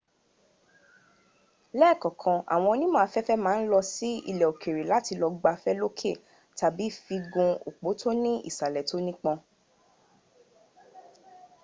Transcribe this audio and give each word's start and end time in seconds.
lẹ́ẹ̀kọ̀kan 1.79 2.39
àwọn 2.53 2.71
onímọ̀ 2.73 3.01
afẹ́fẹ́ 3.05 3.41
ma 3.45 3.51
ń 3.59 3.61
lọ 3.71 3.79
sí 3.93 4.09
ilẹ̀ 4.31 4.49
òkèrè 4.51 4.83
láti 4.91 5.13
lọ 5.21 5.27
gbafẹ́ 5.39 5.77
lókè 5.81 6.11
tàbí 6.57 6.85
fi 7.03 7.15
gun 7.31 7.51
òpó 7.67 7.89
tó 8.01 8.09
ní 8.23 8.31
ìsàlẹ̀ 8.49 8.87
tó 8.89 8.95
nípọn 9.07 9.37